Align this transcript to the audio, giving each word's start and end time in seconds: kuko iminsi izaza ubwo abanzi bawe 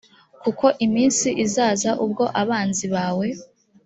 kuko 0.43 0.65
iminsi 0.85 1.27
izaza 1.45 1.91
ubwo 2.05 2.23
abanzi 2.41 2.85
bawe 2.93 3.27